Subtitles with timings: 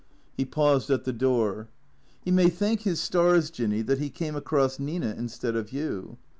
[0.35, 1.69] He paused at the door."
[2.25, 3.51] He may thank his stars.
[3.51, 6.17] Jinny, that he came across Nina instead of you."